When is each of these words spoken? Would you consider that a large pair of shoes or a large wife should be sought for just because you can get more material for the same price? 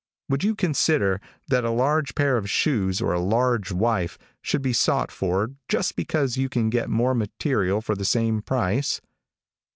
Would 0.29 0.43
you 0.43 0.55
consider 0.55 1.21
that 1.49 1.63
a 1.63 1.69
large 1.69 2.15
pair 2.15 2.35
of 2.35 2.49
shoes 2.49 3.03
or 3.03 3.13
a 3.13 3.19
large 3.19 3.71
wife 3.71 4.17
should 4.41 4.63
be 4.63 4.73
sought 4.73 5.11
for 5.11 5.51
just 5.69 5.95
because 5.95 6.37
you 6.37 6.49
can 6.49 6.71
get 6.71 6.89
more 6.89 7.13
material 7.13 7.81
for 7.81 7.93
the 7.93 8.03
same 8.03 8.41
price? 8.41 8.99